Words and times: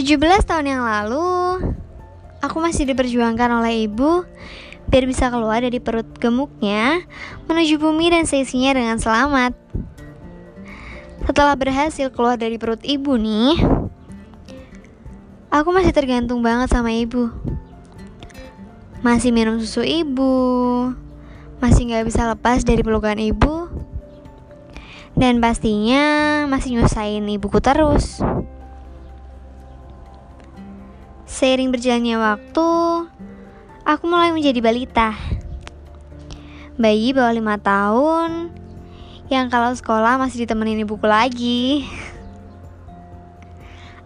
17 0.00 0.16
tahun 0.48 0.64
yang 0.64 0.80
lalu, 0.80 1.60
aku 2.40 2.56
masih 2.56 2.88
diperjuangkan 2.88 3.60
oleh 3.60 3.84
ibu 3.84 4.24
biar 4.88 5.04
bisa 5.04 5.28
keluar 5.28 5.60
dari 5.60 5.76
perut 5.76 6.08
gemuknya 6.16 7.04
menuju 7.44 7.76
bumi 7.76 8.08
dan 8.08 8.24
seisinya 8.24 8.72
dengan 8.72 8.96
selamat. 8.96 9.52
Setelah 11.28 11.52
berhasil 11.52 12.08
keluar 12.16 12.40
dari 12.40 12.56
perut 12.56 12.80
ibu 12.80 13.12
nih, 13.20 13.60
aku 15.52 15.68
masih 15.68 15.92
tergantung 15.92 16.40
banget 16.40 16.72
sama 16.72 16.96
ibu. 16.96 17.28
Masih 19.04 19.36
minum 19.36 19.60
susu 19.60 19.84
ibu, 19.84 20.32
masih 21.60 21.92
gak 21.92 22.08
bisa 22.08 22.24
lepas 22.24 22.64
dari 22.64 22.80
pelukan 22.80 23.20
ibu, 23.20 23.68
dan 25.12 25.44
pastinya 25.44 26.48
masih 26.48 26.80
nyusahin 26.80 27.28
ibuku 27.28 27.60
terus. 27.60 28.24
Seiring 31.30 31.70
berjalannya 31.70 32.18
waktu, 32.18 32.68
aku 33.86 34.02
mulai 34.10 34.34
menjadi 34.34 34.58
balita. 34.58 35.14
Bayi 36.74 37.14
bawah 37.14 37.30
lima 37.30 37.54
tahun 37.54 38.50
yang 39.30 39.46
kalau 39.46 39.70
sekolah 39.70 40.18
masih 40.18 40.42
ditemenin 40.42 40.82
ibuku 40.82 41.06
lagi. 41.06 41.86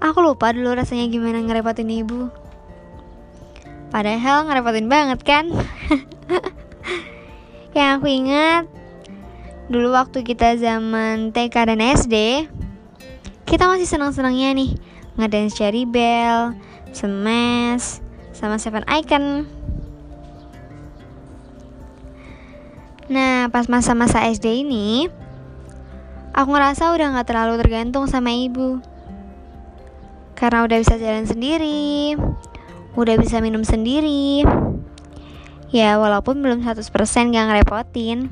Aku 0.04 0.20
lupa 0.20 0.52
dulu 0.52 0.76
rasanya 0.76 1.08
gimana 1.08 1.40
ngerepotin 1.40 1.88
ibu. 1.88 2.28
Padahal 3.88 4.44
ngerepotin 4.44 4.92
banget 4.92 5.24
kan? 5.24 5.48
yang 7.76 7.96
aku 7.96 8.06
ingat 8.12 8.68
dulu 9.72 9.96
waktu 9.96 10.20
kita 10.28 10.60
zaman 10.60 11.32
TK 11.32 11.72
dan 11.72 11.80
SD, 11.80 12.44
kita 13.48 13.64
masih 13.64 13.88
senang-senangnya 13.88 14.52
nih 14.52 14.70
ngadain 15.16 15.48
cherry 15.48 15.88
bell, 15.88 16.52
Smash, 16.94 17.98
sama 18.30 18.62
Seven 18.62 18.86
Icon. 18.86 19.50
Nah, 23.10 23.50
pas 23.50 23.66
masa-masa 23.66 24.22
SD 24.24 24.62
ini, 24.62 25.10
aku 26.30 26.48
ngerasa 26.54 26.94
udah 26.94 27.18
gak 27.18 27.28
terlalu 27.28 27.60
tergantung 27.60 28.06
sama 28.06 28.32
ibu. 28.32 28.78
Karena 30.38 30.64
udah 30.64 30.78
bisa 30.80 30.94
jalan 30.96 31.26
sendiri, 31.26 32.14
udah 32.94 33.14
bisa 33.18 33.42
minum 33.42 33.66
sendiri. 33.66 34.46
Ya, 35.74 35.98
walaupun 35.98 36.40
belum 36.40 36.62
100% 36.62 36.86
gak 37.34 37.46
ngerepotin. 37.50 38.30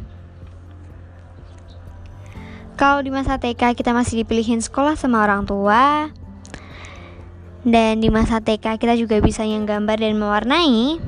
Kalau 2.78 3.02
di 3.04 3.10
masa 3.12 3.36
TK 3.36 3.76
kita 3.76 3.91
masih 3.92 4.22
dipilihin 4.24 4.62
sekolah 4.62 4.97
sama 4.97 5.20
orang 5.20 5.44
tua, 5.44 6.14
dan 7.62 8.02
di 8.02 8.10
masa 8.10 8.42
TK 8.42 8.78
kita 8.78 8.94
juga 8.98 9.22
bisa 9.22 9.46
yang 9.46 9.66
gambar 9.66 9.98
dan 10.02 10.18
mewarnai. 10.18 10.98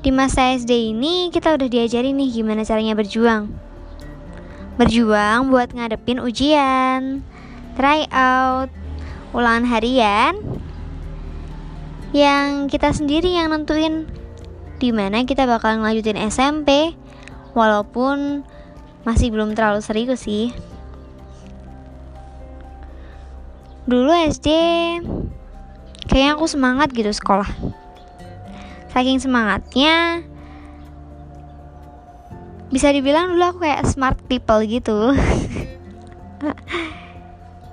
Di 0.00 0.10
masa 0.12 0.56
SD 0.56 0.96
ini 0.96 1.28
kita 1.28 1.56
udah 1.56 1.68
diajarin 1.68 2.16
nih 2.16 2.40
gimana 2.40 2.64
caranya 2.64 2.96
berjuang. 2.96 3.52
Berjuang 4.80 5.52
buat 5.52 5.76
ngadepin 5.76 6.24
ujian, 6.24 7.20
try 7.76 8.08
out, 8.12 8.72
ulangan 9.36 9.68
harian 9.68 10.40
yang 12.16 12.66
kita 12.66 12.90
sendiri 12.90 13.36
yang 13.36 13.52
nentuin 13.52 14.08
di 14.80 14.90
mana 14.90 15.22
kita 15.28 15.44
bakal 15.44 15.78
ngelanjutin 15.78 16.16
SMP 16.16 16.96
walaupun 17.52 18.42
masih 19.04 19.32
belum 19.32 19.52
terlalu 19.52 19.80
serius 19.84 20.24
sih. 20.24 20.52
Dulu 23.90 24.14
SD 24.14 24.46
kayaknya 26.06 26.38
aku 26.38 26.46
semangat 26.46 26.94
gitu 26.94 27.10
sekolah. 27.10 27.50
Saking 28.94 29.18
semangatnya 29.18 30.22
bisa 32.70 32.94
dibilang 32.94 33.34
dulu 33.34 33.50
aku 33.50 33.66
kayak 33.66 33.82
smart 33.90 34.14
people 34.30 34.62
gitu. 34.62 35.10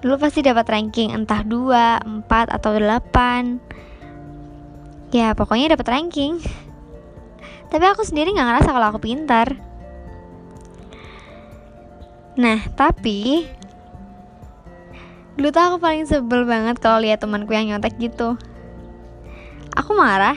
dulu 0.02 0.18
pasti 0.18 0.42
dapat 0.42 0.66
ranking 0.66 1.14
entah 1.14 1.46
2, 1.46 2.26
4 2.26 2.50
atau 2.50 2.72
8. 2.74 5.14
Ya, 5.14 5.38
pokoknya 5.38 5.78
dapat 5.78 5.94
ranking. 5.94 6.42
Tapi 7.70 7.86
aku 7.86 8.02
sendiri 8.02 8.34
nggak 8.34 8.58
ngerasa 8.58 8.74
kalau 8.74 8.90
aku 8.90 9.06
pintar. 9.06 9.54
Nah, 12.42 12.58
tapi 12.74 13.54
Dulu 15.38 15.54
tuh 15.54 15.62
aku 15.62 15.78
paling 15.78 16.10
sebel 16.10 16.50
banget 16.50 16.82
kalau 16.82 16.98
lihat 16.98 17.22
temanku 17.22 17.54
yang 17.54 17.70
nyontek 17.70 17.94
gitu. 18.02 18.34
Aku 19.78 19.94
marah. 19.94 20.34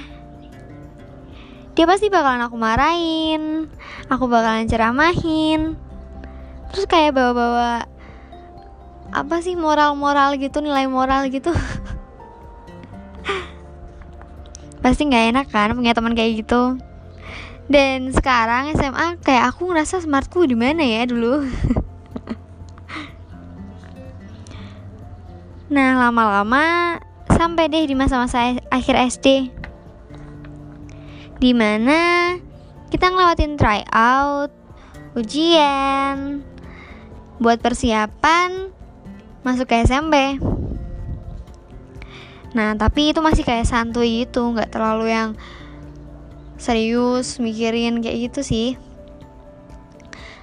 Dia 1.73 1.89
pasti 1.89 2.13
bakalan 2.13 2.45
aku 2.45 2.61
marahin. 2.61 3.73
Aku 4.13 4.29
bakalan 4.29 4.69
ceramahin. 4.69 5.81
Terus 6.69 6.85
kayak 6.85 7.17
bawa-bawa 7.17 7.89
apa 9.11 9.37
sih 9.41 9.57
moral-moral 9.57 10.37
gitu, 10.37 10.61
nilai 10.61 10.85
moral 10.85 11.33
gitu. 11.33 11.49
pasti 14.85 15.09
nggak 15.09 15.25
enak 15.33 15.47
kan 15.49 15.73
punya 15.73 15.97
teman 15.97 16.13
kayak 16.13 16.45
gitu. 16.45 16.77
Dan 17.73 18.13
sekarang 18.13 18.77
SMA 18.77 19.17
kayak 19.25 19.49
aku 19.55 19.73
ngerasa 19.73 20.05
smartku 20.05 20.45
di 20.45 20.61
mana 20.61 20.85
ya 20.85 21.09
dulu. 21.09 21.41
Nah, 25.71 25.95
lama-lama 26.03 26.99
sampai 27.31 27.71
deh 27.71 27.87
di 27.87 27.95
masa-masa 27.95 28.59
akhir 28.75 28.99
SD. 29.07 29.55
Di 31.39 31.55
mana 31.55 32.35
kita 32.91 33.07
ngelewatin 33.07 33.55
tryout, 33.55 34.51
ujian, 35.15 36.43
buat 37.39 37.63
persiapan 37.63 38.75
masuk 39.47 39.71
ke 39.71 39.87
SMP. 39.87 40.43
Nah, 42.51 42.75
tapi 42.75 43.15
itu 43.15 43.23
masih 43.23 43.47
kayak 43.47 43.71
santuy 43.71 44.27
itu, 44.27 44.43
nggak 44.43 44.75
terlalu 44.75 45.15
yang 45.15 45.39
serius 46.59 47.39
mikirin 47.39 48.03
kayak 48.03 48.27
gitu 48.27 48.43
sih. 48.43 48.69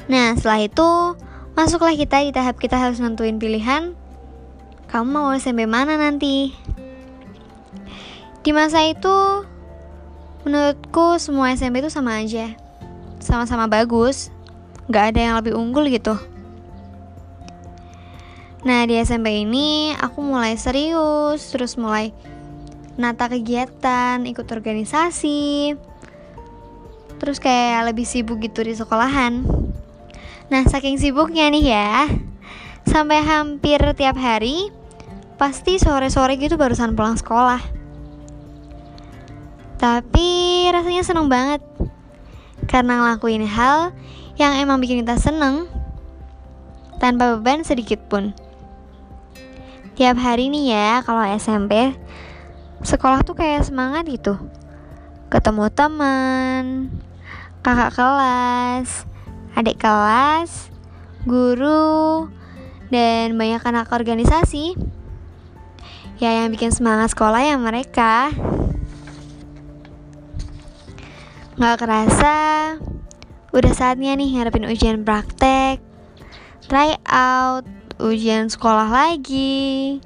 Nah, 0.07 0.39
setelah 0.39 0.71
itu 0.71 1.19
masuklah 1.51 1.91
kita 1.99 2.23
di 2.23 2.31
tahap 2.31 2.55
kita 2.63 2.79
harus 2.79 3.03
nentuin 3.03 3.35
pilihan 3.35 4.06
kamu 4.87 5.07
mau 5.11 5.35
SMP 5.35 5.67
mana 5.67 5.99
nanti? 5.99 6.55
Di 8.39 8.55
masa 8.55 8.79
itu, 8.87 9.43
menurutku 10.47 11.19
semua 11.19 11.51
SMP 11.51 11.83
itu 11.83 11.91
sama 11.91 12.23
aja. 12.23 12.55
Sama-sama 13.19 13.67
bagus, 13.67 14.31
gak 14.87 15.11
ada 15.11 15.19
yang 15.19 15.35
lebih 15.35 15.59
unggul 15.59 15.91
gitu. 15.91 16.15
Nah, 18.63 18.87
di 18.87 18.95
SMP 18.95 19.43
ini 19.43 19.91
aku 19.95 20.23
mulai 20.23 20.55
serius, 20.55 21.51
terus 21.51 21.75
mulai 21.75 22.15
nata 22.95 23.27
kegiatan, 23.27 24.23
ikut 24.23 24.47
organisasi, 24.47 25.75
terus 27.19 27.37
kayak 27.43 27.91
lebih 27.91 28.07
sibuk 28.07 28.39
gitu 28.39 28.63
di 28.63 28.73
sekolahan. 28.73 29.43
Nah, 30.47 30.63
saking 30.63 30.95
sibuknya 30.95 31.51
nih 31.51 31.75
ya, 31.75 32.07
sampai 32.87 33.19
hampir 33.19 33.77
tiap 33.93 34.15
hari 34.15 34.71
pasti 35.35 35.77
sore-sore 35.77 36.39
gitu 36.39 36.55
barusan 36.55 36.95
pulang 36.95 37.19
sekolah. 37.19 37.61
Tapi 39.77 40.65
rasanya 40.73 41.03
seneng 41.05 41.29
banget 41.29 41.61
karena 42.65 42.97
ngelakuin 43.03 43.45
hal 43.45 43.93
yang 44.41 44.57
emang 44.57 44.81
bikin 44.81 45.05
kita 45.05 45.19
seneng 45.21 45.69
tanpa 46.97 47.37
beban 47.37 47.61
sedikit 47.61 48.01
pun. 48.09 48.33
Tiap 49.93 50.17
hari 50.17 50.49
nih 50.49 50.73
ya 50.73 50.89
kalau 51.05 51.21
SMP 51.37 51.93
sekolah 52.81 53.21
tuh 53.21 53.37
kayak 53.37 53.67
semangat 53.67 54.09
gitu. 54.09 54.39
Ketemu 55.29 55.69
teman 55.69 56.63
kakak 57.61 57.99
kelas 57.99 59.05
adik 59.57 59.81
kelas 59.81 60.71
guru 61.27 62.29
dan 62.87 63.35
banyak 63.35 63.59
anak 63.63 63.91
organisasi 63.91 64.75
ya 66.17 66.43
yang 66.43 66.49
bikin 66.49 66.73
semangat 66.73 67.13
sekolah 67.13 67.41
ya 67.43 67.55
mereka. 67.59 68.31
Nggak 71.57 71.77
kerasa 71.81 72.35
udah 73.53 73.73
saatnya 73.73 74.13
nih 74.13 74.37
ngarepin 74.37 74.69
ujian 74.69 75.01
praktek 75.01 75.81
try 76.67 76.99
out 77.07 77.63
ujian 77.97 78.51
sekolah 78.51 78.91
lagi. 78.91 80.03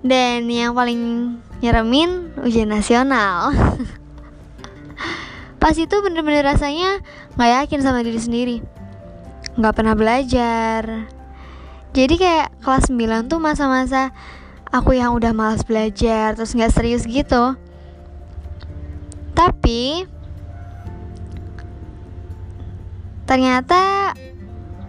Dan 0.00 0.48
yang 0.48 0.72
paling 0.72 1.34
nyeremin 1.60 2.32
ujian 2.42 2.70
nasional. 2.70 3.52
Pas 5.62 5.74
itu 5.74 5.90
bener-bener 6.00 6.46
rasanya 6.46 7.02
nggak 7.34 7.50
yakin 7.62 7.80
sama 7.82 8.00
diri 8.06 8.20
sendiri. 8.22 8.56
Nggak 9.58 9.74
pernah 9.74 9.94
belajar 9.98 11.10
jadi 11.96 12.14
kayak 12.14 12.48
kelas 12.60 12.92
9 12.92 13.32
tuh 13.32 13.40
masa-masa 13.40 14.12
aku 14.68 14.96
yang 14.96 15.16
udah 15.16 15.32
malas 15.32 15.64
belajar 15.64 16.36
terus 16.36 16.52
nggak 16.52 16.72
serius 16.72 17.08
gitu. 17.08 17.56
Tapi 19.32 20.04
ternyata 23.24 24.12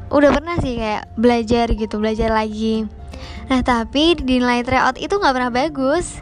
udah 0.09 0.31
pernah 0.31 0.57
sih 0.59 0.75
kayak 0.79 1.11
belajar 1.15 1.71
gitu 1.71 1.95
belajar 2.01 2.33
lagi. 2.33 2.87
Nah 3.47 3.63
tapi 3.63 4.19
di 4.19 4.41
nilai 4.41 4.65
tryout 4.65 4.99
itu 4.99 5.15
nggak 5.15 5.35
pernah 5.35 5.51
bagus. 5.53 6.19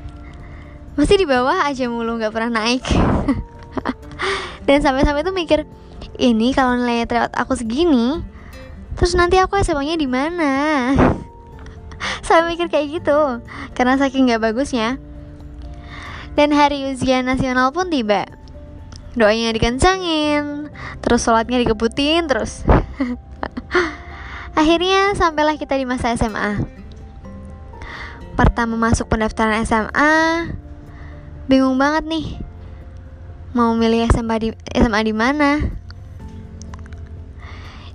Masih 0.97 1.21
di 1.21 1.25
bawah 1.29 1.65
aja 1.65 1.85
mulu 1.89 2.17
nggak 2.17 2.33
pernah 2.33 2.61
naik. 2.61 2.85
Dan 4.67 4.83
sampai-sampai 4.83 5.23
tuh 5.23 5.33
mikir 5.33 5.63
ini 6.19 6.51
kalau 6.51 6.75
nilai 6.75 7.05
tryout 7.05 7.33
aku 7.37 7.53
segini 7.55 8.36
terus 8.97 9.13
nanti 9.13 9.37
aku 9.37 9.55
SMA-nya 9.61 9.95
di 9.95 10.09
mana? 10.09 10.51
Saya 12.25 12.49
mikir 12.49 12.67
kayak 12.67 13.01
gitu. 13.01 13.39
Karena 13.77 13.95
saking 13.95 14.27
nggak 14.27 14.41
bagusnya. 14.41 14.99
Dan 16.37 16.53
hari 16.53 16.89
ujian 16.93 17.25
nasional 17.25 17.73
pun 17.73 17.89
tiba. 17.89 18.25
Doanya 19.17 19.49
dikencangin 19.53 20.69
terus 21.01 21.25
sholatnya 21.25 21.61
dikebutin 21.63 22.29
terus. 22.29 22.65
Akhirnya 24.59 25.13
sampailah 25.13 25.57
kita 25.57 25.77
di 25.77 25.85
masa 25.85 26.13
SMA 26.17 26.77
pertama 28.37 28.77
masuk 28.77 29.09
pendaftaran 29.09 29.65
SMA 29.65 30.45
bingung 31.49 31.81
banget 31.81 32.05
nih. 32.05 32.25
Mau 33.57 33.73
milih 33.73 34.05
SMA 34.13 34.35
di 34.37 34.49
SMA 34.77 35.01
di 35.01 35.13
mana 35.17 35.76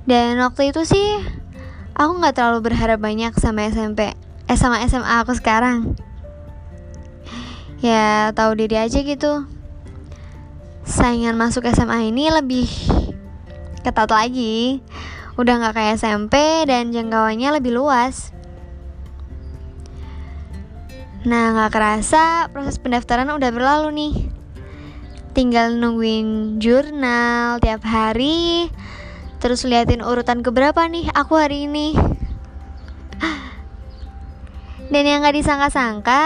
dan 0.09 0.39
waktu 0.43 0.75
itu 0.75 0.83
sih 0.83 1.09
aku 1.95 2.19
nggak 2.19 2.35
terlalu 2.35 2.73
berharap 2.73 2.99
banyak 2.99 3.31
sama 3.39 3.71
SMP 3.71 4.11
eh 4.51 4.59
sama 4.59 4.83
SMA 4.85 5.23
aku 5.23 5.33
sekarang. 5.33 5.95
Ya 7.83 8.31
tahu 8.37 8.55
diri 8.59 8.79
aja 8.79 9.01
gitu. 9.03 9.47
Saingan 10.85 11.39
masuk 11.39 11.67
SMA 11.71 12.11
ini 12.11 12.31
lebih 12.31 12.69
ketat 13.83 14.11
lagi. 14.11 14.85
Udah 15.41 15.57
nggak 15.57 15.75
kayak 15.75 15.97
SMP 15.99 16.67
dan 16.69 16.93
jangkauannya 16.93 17.59
lebih 17.59 17.75
luas. 17.75 18.31
Nah 21.23 21.55
nggak 21.55 21.73
kerasa 21.73 22.51
proses 22.51 22.77
pendaftaran 22.77 23.31
udah 23.31 23.51
berlalu 23.55 23.89
nih. 23.95 24.15
Tinggal 25.33 25.81
nungguin 25.81 26.61
jurnal 26.61 27.57
tiap 27.63 27.83
hari 27.89 28.69
terus 29.43 29.67
liatin 29.67 30.07
urutan 30.07 30.47
keberapa 30.47 30.87
nih 30.87 31.11
aku 31.11 31.35
hari 31.35 31.67
ini? 31.67 31.99
Dan 34.93 35.03
yang 35.03 35.27
gak 35.27 35.35
disangka-sangka 35.35 36.23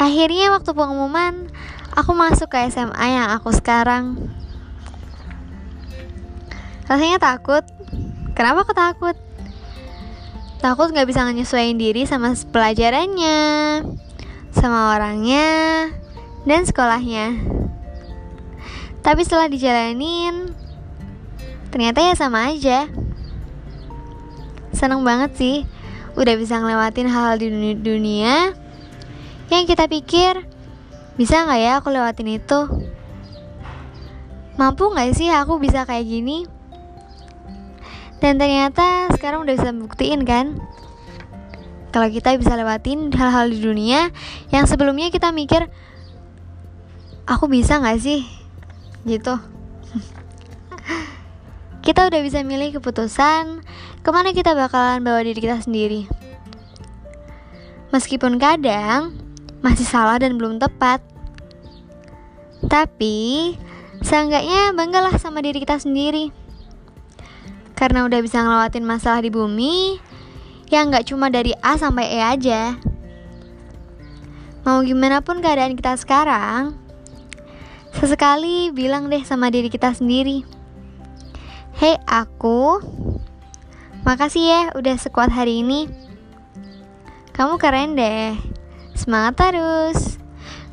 akhirnya 0.00 0.48
waktu 0.56 0.72
pengumuman 0.72 1.52
aku 1.92 2.16
masuk 2.16 2.48
ke 2.48 2.72
SMA 2.72 3.06
yang 3.20 3.28
aku 3.36 3.52
sekarang. 3.52 4.16
Rasanya 6.88 7.20
takut. 7.20 7.68
Kenapa 8.32 8.64
aku 8.64 8.72
takut? 8.72 9.16
Takut 10.64 10.88
gak 10.88 11.04
bisa 11.04 11.28
nyesuaiin 11.28 11.76
diri 11.76 12.08
sama 12.08 12.32
pelajarannya 12.32 13.38
sama 14.56 14.96
orangnya 14.96 15.46
dan 16.48 16.64
sekolahnya. 16.64 17.36
Tapi 19.04 19.20
setelah 19.24 19.48
dijalanin 19.48 20.52
ternyata 21.70 22.02
ya 22.02 22.14
sama 22.18 22.50
aja 22.50 22.90
seneng 24.74 25.02
banget 25.02 25.30
sih 25.38 25.56
udah 26.18 26.34
bisa 26.34 26.58
ngelewatin 26.58 27.06
hal-hal 27.06 27.38
di 27.38 27.48
dunia 27.78 28.54
yang 29.50 29.66
kita 29.66 29.90
pikir 29.90 30.46
bisa 31.18 31.44
nggak 31.44 31.60
ya 31.60 31.72
aku 31.82 31.92
lewatin 31.92 32.32
itu? 32.32 32.60
Mampu 34.56 34.88
nggak 34.88 35.12
sih 35.12 35.28
aku 35.28 35.60
bisa 35.60 35.84
kayak 35.84 36.06
gini? 36.08 36.48
Dan 38.24 38.36
ternyata 38.36 39.08
sekarang 39.16 39.48
udah 39.48 39.56
bisa 39.56 39.72
buktiin 39.72 40.28
kan 40.28 40.60
Kalau 41.88 42.12
kita 42.12 42.36
bisa 42.36 42.52
lewatin 42.52 43.08
hal-hal 43.16 43.48
di 43.48 43.64
dunia 43.64 44.12
Yang 44.52 44.76
sebelumnya 44.76 45.08
kita 45.08 45.32
mikir 45.32 45.72
Aku 47.24 47.48
bisa 47.48 47.80
gak 47.80 47.96
sih? 47.96 48.28
Gitu 49.08 49.59
Kita 51.80 52.06
udah 52.12 52.20
bisa 52.20 52.44
milih 52.44 52.76
keputusan 52.76 53.64
Ke 54.04 54.08
mana 54.12 54.36
kita 54.36 54.52
bakalan 54.52 55.00
bawa 55.00 55.24
diri 55.24 55.40
kita 55.40 55.64
sendiri 55.64 56.04
Meskipun 57.90 58.38
kadang 58.38 59.18
masih 59.60 59.82
salah 59.84 60.16
dan 60.22 60.38
belum 60.38 60.62
tepat. 60.62 61.02
Tapi, 62.70 63.58
seenggaknya 64.04 64.72
banggalah 64.72 65.16
sama 65.18 65.42
diri 65.42 65.58
kita 65.60 65.76
sendiri. 65.82 66.32
Karena 67.76 68.04
udah 68.04 68.20
bisa 68.20 68.44
ngelewatin 68.44 68.84
masalah 68.84 69.24
di 69.24 69.32
bumi 69.32 69.96
yang 70.68 70.92
gak 70.92 71.08
cuma 71.08 71.32
dari 71.32 71.50
A 71.64 71.74
sampai 71.80 72.14
E 72.14 72.20
aja. 72.20 72.76
Mau 74.62 74.84
gimana 74.84 75.24
pun 75.24 75.40
keadaan 75.40 75.74
kita 75.74 75.96
sekarang, 75.96 76.76
sesekali 77.96 78.68
bilang 78.70 79.08
deh 79.08 79.24
sama 79.24 79.48
diri 79.48 79.72
kita 79.72 79.96
sendiri. 79.96 80.59
Hei 81.80 81.96
aku, 82.04 82.76
makasih 84.04 84.44
ya 84.44 84.62
udah 84.76 85.00
sekuat 85.00 85.32
hari 85.32 85.64
ini. 85.64 85.88
Kamu 87.32 87.56
keren 87.56 87.96
deh. 87.96 88.36
Semangat 88.92 89.48
terus. 89.48 90.20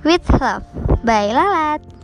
With 0.04 0.27
love. 0.36 0.68
Bye 1.07 1.31
Lalat. 1.31 1.97